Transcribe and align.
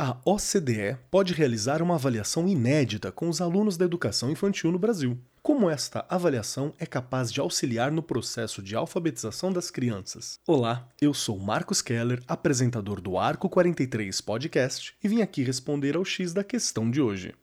A 0.00 0.16
OCDE 0.24 0.96
pode 1.10 1.34
realizar 1.34 1.82
uma 1.82 1.96
avaliação 1.96 2.46
inédita 2.46 3.10
com 3.10 3.28
os 3.28 3.40
alunos 3.40 3.76
da 3.76 3.84
educação 3.84 4.30
infantil 4.30 4.70
no 4.70 4.78
Brasil. 4.78 5.18
Como 5.42 5.68
esta 5.68 6.06
avaliação 6.08 6.72
é 6.78 6.86
capaz 6.86 7.32
de 7.32 7.40
auxiliar 7.40 7.90
no 7.90 8.00
processo 8.00 8.62
de 8.62 8.76
alfabetização 8.76 9.52
das 9.52 9.72
crianças? 9.72 10.38
Olá, 10.46 10.86
eu 11.02 11.12
sou 11.12 11.36
Marcos 11.36 11.82
Keller, 11.82 12.22
apresentador 12.28 13.00
do 13.00 13.18
Arco 13.18 13.48
43 13.48 14.20
Podcast, 14.20 14.94
e 15.02 15.08
vim 15.08 15.20
aqui 15.20 15.42
responder 15.42 15.96
ao 15.96 16.04
X 16.04 16.32
da 16.32 16.44
questão 16.44 16.88
de 16.88 17.00
hoje. 17.00 17.34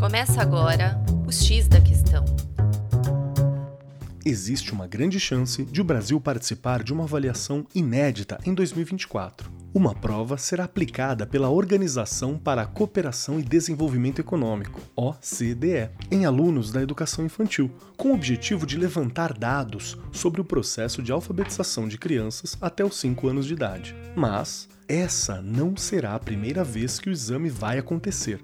Começa 0.00 0.42
agora 0.42 1.00
o 1.24 1.30
X 1.30 1.68
da 1.68 1.80
questão. 1.80 2.24
Existe 4.24 4.72
uma 4.72 4.88
grande 4.88 5.20
chance 5.20 5.64
de 5.64 5.80
o 5.80 5.84
Brasil 5.84 6.20
participar 6.20 6.82
de 6.82 6.92
uma 6.92 7.04
avaliação 7.04 7.64
inédita 7.72 8.40
em 8.44 8.52
2024. 8.52 9.55
Uma 9.76 9.94
prova 9.94 10.38
será 10.38 10.64
aplicada 10.64 11.26
pela 11.26 11.50
Organização 11.50 12.38
para 12.38 12.62
a 12.62 12.66
Cooperação 12.66 13.38
e 13.38 13.42
Desenvolvimento 13.42 14.18
Econômico, 14.18 14.80
OCDE, 14.96 15.90
em 16.10 16.24
alunos 16.24 16.72
da 16.72 16.80
educação 16.80 17.26
infantil, 17.26 17.70
com 17.94 18.08
o 18.08 18.14
objetivo 18.14 18.64
de 18.64 18.78
levantar 18.78 19.34
dados 19.34 19.98
sobre 20.10 20.40
o 20.40 20.44
processo 20.46 21.02
de 21.02 21.12
alfabetização 21.12 21.86
de 21.86 21.98
crianças 21.98 22.56
até 22.58 22.82
os 22.82 22.98
5 22.98 23.28
anos 23.28 23.44
de 23.44 23.52
idade. 23.52 23.94
Mas 24.16 24.66
essa 24.88 25.42
não 25.42 25.76
será 25.76 26.14
a 26.14 26.20
primeira 26.20 26.64
vez 26.64 26.98
que 26.98 27.10
o 27.10 27.12
exame 27.12 27.50
vai 27.50 27.76
acontecer. 27.76 28.42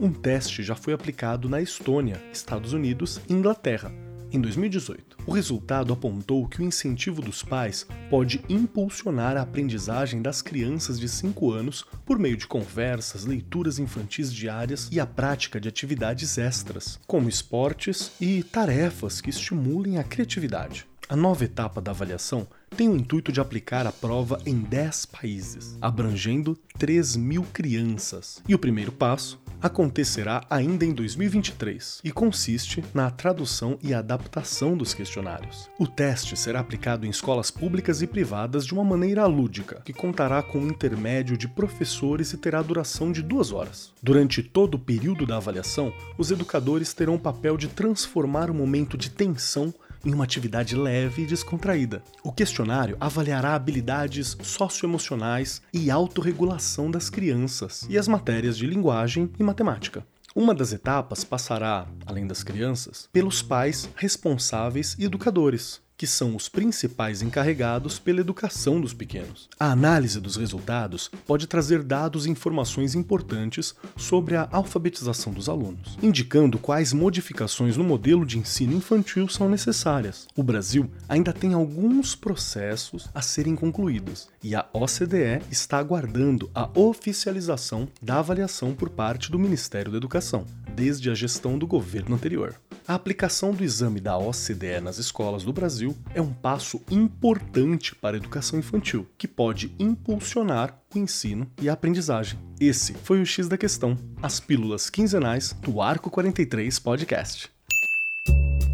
Um 0.00 0.10
teste 0.10 0.62
já 0.62 0.74
foi 0.74 0.94
aplicado 0.94 1.46
na 1.46 1.60
Estônia, 1.60 2.22
Estados 2.32 2.72
Unidos 2.72 3.20
e 3.28 3.34
Inglaterra, 3.34 3.92
em 4.34 4.40
2018. 4.40 5.18
O 5.26 5.32
resultado 5.32 5.92
apontou 5.92 6.46
que 6.48 6.60
o 6.60 6.64
incentivo 6.64 7.22
dos 7.22 7.42
pais 7.42 7.86
pode 8.10 8.44
impulsionar 8.48 9.36
a 9.36 9.42
aprendizagem 9.42 10.20
das 10.20 10.42
crianças 10.42 10.98
de 10.98 11.08
5 11.08 11.52
anos 11.52 11.86
por 12.04 12.18
meio 12.18 12.36
de 12.36 12.46
conversas, 12.46 13.24
leituras 13.24 13.78
infantis 13.78 14.32
diárias 14.32 14.88
e 14.90 14.98
a 14.98 15.06
prática 15.06 15.60
de 15.60 15.68
atividades 15.68 16.36
extras, 16.36 16.98
como 17.06 17.28
esportes 17.28 18.10
e 18.20 18.42
tarefas 18.42 19.20
que 19.20 19.30
estimulem 19.30 19.98
a 19.98 20.04
criatividade. 20.04 20.86
A 21.06 21.14
nova 21.14 21.44
etapa 21.44 21.82
da 21.82 21.90
avaliação 21.90 22.48
tem 22.74 22.88
o 22.88 22.96
intuito 22.96 23.30
de 23.30 23.38
aplicar 23.40 23.86
a 23.86 23.92
prova 23.92 24.40
em 24.46 24.58
10 24.58 25.06
países, 25.06 25.76
abrangendo 25.80 26.58
3 26.78 27.16
mil 27.16 27.42
crianças. 27.52 28.42
E 28.48 28.54
o 28.54 28.58
primeiro 28.58 28.90
passo 28.90 29.38
acontecerá 29.60 30.44
ainda 30.48 30.84
em 30.84 30.92
2023 30.92 32.00
e 32.04 32.10
consiste 32.10 32.84
na 32.92 33.10
tradução 33.10 33.78
e 33.82 33.94
adaptação 33.94 34.76
dos 34.76 34.94
questionários. 34.94 35.70
O 35.78 35.86
teste 35.86 36.36
será 36.36 36.60
aplicado 36.60 37.06
em 37.06 37.10
escolas 37.10 37.50
públicas 37.50 38.02
e 38.02 38.06
privadas 38.06 38.66
de 38.66 38.74
uma 38.74 38.84
maneira 38.84 39.26
lúdica, 39.26 39.80
que 39.84 39.92
contará 39.92 40.42
com 40.42 40.58
um 40.58 40.68
intermédio 40.68 41.36
de 41.36 41.48
professores 41.48 42.32
e 42.32 42.36
terá 42.36 42.62
duração 42.62 43.10
de 43.10 43.22
duas 43.22 43.52
horas. 43.52 43.92
Durante 44.02 44.42
todo 44.42 44.74
o 44.74 44.78
período 44.78 45.26
da 45.26 45.36
avaliação, 45.36 45.92
os 46.18 46.30
educadores 46.30 46.92
terão 46.92 47.14
o 47.14 47.20
papel 47.20 47.56
de 47.56 47.68
transformar 47.68 48.50
o 48.50 48.54
momento 48.54 48.96
de 48.96 49.10
tensão 49.10 49.72
em 50.04 50.12
uma 50.12 50.24
atividade 50.24 50.76
leve 50.76 51.22
e 51.22 51.26
descontraída. 51.26 52.02
O 52.22 52.32
questionário 52.32 52.96
avaliará 53.00 53.54
habilidades 53.54 54.36
socioemocionais 54.42 55.62
e 55.72 55.90
autorregulação 55.90 56.90
das 56.90 57.08
crianças 57.08 57.86
e 57.88 57.98
as 57.98 58.08
matérias 58.08 58.56
de 58.56 58.66
linguagem 58.66 59.30
e 59.38 59.42
matemática. 59.42 60.06
Uma 60.34 60.52
das 60.52 60.72
etapas 60.72 61.22
passará, 61.22 61.86
além 62.04 62.26
das 62.26 62.42
crianças, 62.42 63.08
pelos 63.12 63.40
pais 63.40 63.88
responsáveis 63.94 64.96
e 64.98 65.04
educadores, 65.04 65.80
que 65.96 66.06
são 66.06 66.34
os 66.34 66.48
principais 66.48 67.22
encarregados 67.22 67.98
pela 67.98 68.20
educação 68.20 68.80
dos 68.80 68.92
pequenos. 68.92 69.48
A 69.58 69.70
análise 69.70 70.20
dos 70.20 70.36
resultados 70.36 71.10
pode 71.26 71.46
trazer 71.46 71.82
dados 71.82 72.26
e 72.26 72.30
informações 72.30 72.94
importantes 72.94 73.74
sobre 73.96 74.36
a 74.36 74.48
alfabetização 74.50 75.32
dos 75.32 75.48
alunos, 75.48 75.96
indicando 76.02 76.58
quais 76.58 76.92
modificações 76.92 77.76
no 77.76 77.84
modelo 77.84 78.26
de 78.26 78.38
ensino 78.38 78.74
infantil 78.74 79.28
são 79.28 79.48
necessárias. 79.48 80.26
O 80.36 80.42
Brasil 80.42 80.90
ainda 81.08 81.32
tem 81.32 81.54
alguns 81.54 82.14
processos 82.14 83.08
a 83.14 83.22
serem 83.22 83.54
concluídos 83.54 84.28
e 84.42 84.54
a 84.54 84.66
OCDE 84.72 85.42
está 85.50 85.78
aguardando 85.78 86.50
a 86.54 86.68
oficialização 86.78 87.88
da 88.02 88.18
avaliação 88.18 88.74
por 88.74 88.90
parte 88.90 89.30
do 89.30 89.38
Ministério 89.38 89.90
da 89.90 89.96
Educação, 89.96 90.44
desde 90.74 91.10
a 91.10 91.14
gestão 91.14 91.58
do 91.58 91.66
governo 91.66 92.14
anterior. 92.14 92.54
A 92.86 92.94
aplicação 92.94 93.52
do 93.52 93.64
exame 93.64 93.98
da 93.98 94.18
OCDE 94.18 94.78
nas 94.82 94.98
escolas 94.98 95.42
do 95.42 95.54
Brasil 95.54 95.96
é 96.14 96.20
um 96.20 96.34
passo 96.34 96.82
importante 96.90 97.94
para 97.94 98.14
a 98.14 98.18
educação 98.18 98.58
infantil, 98.58 99.08
que 99.16 99.26
pode 99.26 99.74
impulsionar 99.78 100.78
o 100.94 100.98
ensino 100.98 101.50
e 101.62 101.70
a 101.70 101.72
aprendizagem. 101.72 102.38
Esse 102.60 102.92
foi 102.92 103.22
o 103.22 103.26
X 103.26 103.48
da 103.48 103.56
questão, 103.56 103.96
as 104.22 104.38
pílulas 104.38 104.90
quinzenais 104.90 105.54
do 105.62 105.80
Arco 105.80 106.10
43 106.10 106.78
Podcast. 106.78 107.50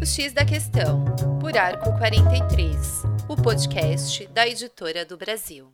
O 0.01 0.05
X 0.05 0.33
da 0.33 0.43
questão, 0.43 1.05
por 1.39 1.55
Arco 1.57 1.97
43, 1.97 3.03
o 3.29 3.37
podcast 3.37 4.27
da 4.33 4.45
editora 4.45 5.05
do 5.05 5.15
Brasil. 5.15 5.71